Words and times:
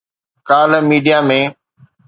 ڪالهه 0.47 0.85
ميڊيا 0.89 1.17
۾ 1.29 1.39